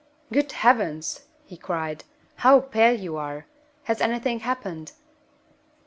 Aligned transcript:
"Good 0.31 0.51
Heavens!" 0.53 1.27
he 1.45 1.55
cried, 1.57 2.05
"how 2.37 2.59
pale 2.61 2.99
you 2.99 3.17
are! 3.17 3.45
Has 3.83 4.01
anything 4.01 4.39
happened?" 4.39 4.93